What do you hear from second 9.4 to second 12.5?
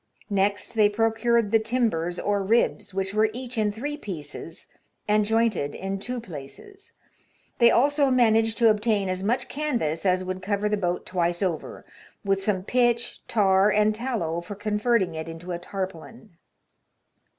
canvas as would cover the boat twice over, with 88 HAZARDOUS VOYAGES.